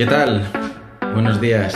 [0.00, 0.50] ¿Qué tal?
[1.12, 1.74] Buenos días.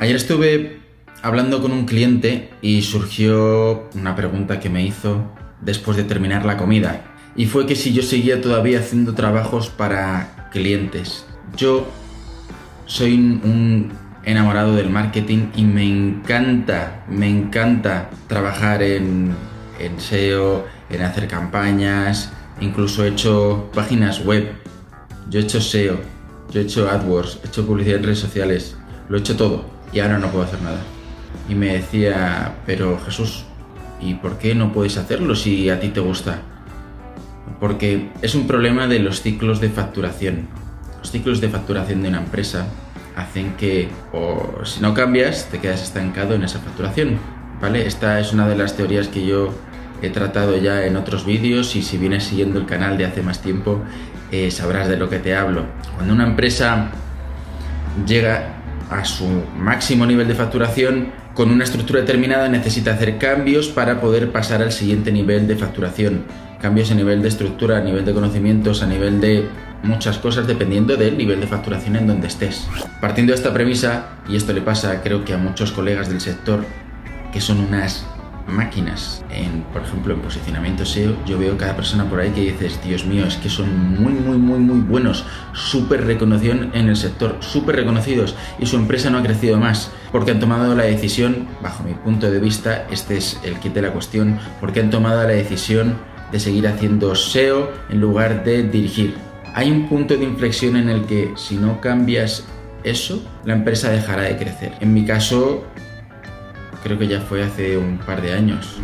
[0.00, 0.80] Ayer estuve
[1.20, 5.30] hablando con un cliente y surgió una pregunta que me hizo
[5.60, 7.02] después de terminar la comida.
[7.36, 11.26] Y fue que si yo seguía todavía haciendo trabajos para clientes.
[11.58, 11.86] Yo
[12.86, 13.92] soy un
[14.24, 19.34] enamorado del marketing y me encanta, me encanta trabajar en,
[19.98, 22.32] SEO, en hacer campañas,
[22.62, 24.54] incluso he hecho páginas web,
[25.28, 25.98] yo he hecho SEO,
[26.50, 28.76] yo he hecho AdWords, he hecho publicidad en redes sociales,
[29.08, 30.80] lo he hecho todo y ahora no puedo hacer nada.
[31.48, 33.44] Y me decía, pero Jesús,
[34.00, 36.42] ¿y por qué no puedes hacerlo si a ti te gusta?
[37.60, 40.48] Porque es un problema de los ciclos de facturación.
[40.98, 42.66] Los ciclos de facturación de una empresa
[43.16, 47.18] hacen que, o si no cambias, te quedas estancado en esa facturación.
[47.60, 47.86] ¿Vale?
[47.86, 49.52] Esta es una de las teorías que yo
[50.00, 53.42] he tratado ya en otros vídeos y si vienes siguiendo el canal de hace más
[53.42, 53.80] tiempo
[54.32, 55.64] eh, sabrás de lo que te hablo.
[55.96, 56.90] Cuando una empresa
[58.06, 58.54] llega
[58.90, 59.26] a su
[59.56, 64.72] máximo nivel de facturación, con una estructura determinada necesita hacer cambios para poder pasar al
[64.72, 66.24] siguiente nivel de facturación.
[66.60, 69.48] Cambios a nivel de estructura, a nivel de conocimientos, a nivel de
[69.82, 72.66] muchas cosas dependiendo del nivel de facturación en donde estés.
[73.00, 76.64] Partiendo de esta premisa, y esto le pasa creo que a muchos colegas del sector,
[77.32, 78.04] que son unas
[78.48, 82.80] máquinas, en, por ejemplo, en posicionamiento SEO, yo veo cada persona por ahí que dices,
[82.84, 87.36] Dios mío, es que son muy, muy, muy, muy buenos, súper reconocidos en el sector,
[87.40, 91.84] súper reconocidos y su empresa no ha crecido más porque han tomado la decisión, bajo
[91.84, 95.28] mi punto de vista, este es el kit de la cuestión, porque han tomado la
[95.28, 95.96] decisión
[96.32, 99.16] de seguir haciendo SEO en lugar de dirigir.
[99.54, 102.44] Hay un punto de inflexión en el que si no cambias
[102.84, 104.72] eso, la empresa dejará de crecer.
[104.80, 105.64] En mi caso,
[106.82, 108.78] creo que ya fue hace un par de años.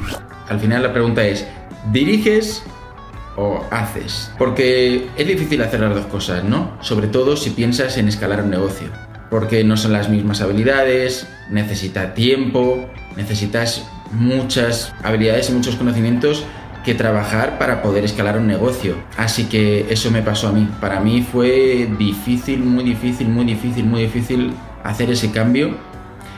[0.48, 1.46] Al final la pregunta es,
[1.92, 2.62] ¿diriges
[3.36, 4.30] o haces?
[4.38, 6.76] Porque es difícil hacer las dos cosas, ¿no?
[6.80, 8.88] Sobre todo si piensas en escalar un negocio.
[9.30, 16.44] Porque no son las mismas habilidades, necesita tiempo, necesitas muchas habilidades y muchos conocimientos
[16.84, 18.96] que trabajar para poder escalar un negocio.
[19.16, 20.68] Así que eso me pasó a mí.
[20.80, 24.52] Para mí fue difícil, muy difícil, muy difícil, muy difícil
[24.84, 25.76] hacer ese cambio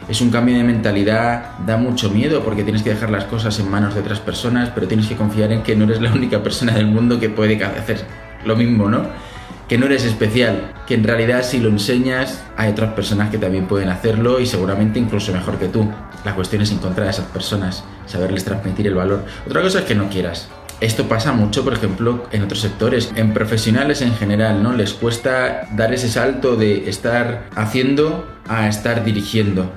[0.08, 3.70] es un cambio de mentalidad, da mucho miedo porque tienes que dejar las cosas en
[3.70, 6.72] manos de otras personas, pero tienes que confiar en que no eres la única persona
[6.74, 8.04] del mundo que puede hacer
[8.44, 9.02] lo mismo, ¿no?
[9.68, 13.66] Que no eres especial, que en realidad si lo enseñas hay otras personas que también
[13.66, 15.90] pueden hacerlo y seguramente incluso mejor que tú.
[16.24, 19.24] La cuestión es encontrar a esas personas, saberles transmitir el valor.
[19.44, 20.48] Otra cosa es que no quieras,
[20.80, 24.74] esto pasa mucho, por ejemplo, en otros sectores, en profesionales en general, ¿no?
[24.74, 29.72] Les cuesta dar ese salto de estar haciendo a estar dirigiendo.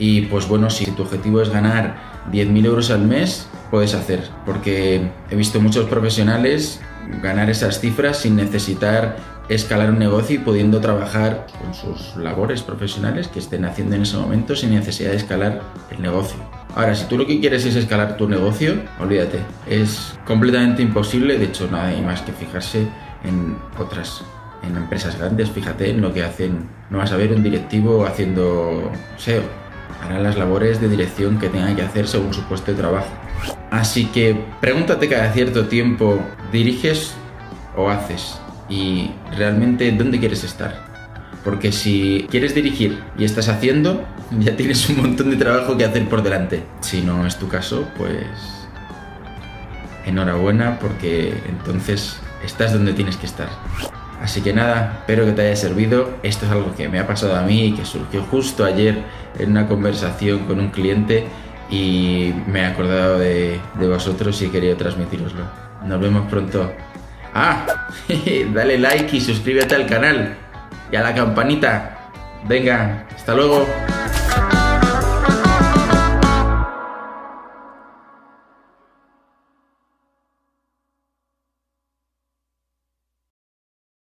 [0.00, 5.02] Y pues bueno, si tu objetivo es ganar 10.000 euros al mes, puedes hacer, porque
[5.30, 6.80] he visto muchos profesionales
[7.22, 9.16] ganar esas cifras sin necesitar
[9.50, 14.16] escalar un negocio y pudiendo trabajar con sus labores profesionales que estén haciendo en ese
[14.16, 15.60] momento sin necesidad de escalar
[15.90, 16.38] el negocio.
[16.74, 21.46] Ahora, si tú lo que quieres es escalar tu negocio, olvídate, es completamente imposible, de
[21.46, 22.86] hecho nada hay más que fijarse
[23.24, 24.22] en otras
[24.62, 28.90] en empresas grandes, fíjate en lo que hacen, no vas a ver un directivo haciendo
[29.16, 29.42] SEO,
[30.02, 33.08] hará las labores de dirección que tenga que hacer según su puesto de trabajo.
[33.70, 36.20] Así que pregúntate cada cierto tiempo,
[36.52, 37.14] ¿diriges
[37.76, 38.38] o haces?
[38.68, 40.90] Y realmente, ¿dónde quieres estar?
[41.44, 44.04] Porque si quieres dirigir y estás haciendo,
[44.38, 46.62] ya tienes un montón de trabajo que hacer por delante.
[46.80, 48.24] Si no es tu caso, pues
[50.04, 53.48] enhorabuena porque entonces estás donde tienes que estar.
[54.20, 56.10] Así que nada, espero que te haya servido.
[56.22, 59.02] Esto es algo que me ha pasado a mí y que surgió justo ayer
[59.38, 61.26] en una conversación con un cliente
[61.70, 65.44] y me he acordado de, vosotros y querido transmitiroslo.
[65.84, 66.72] Nos vemos pronto.
[67.32, 67.88] Ah,
[68.54, 70.36] dale like y suscríbete al canal
[70.90, 72.10] y a la campanita.
[72.48, 73.66] Venga, hasta luego.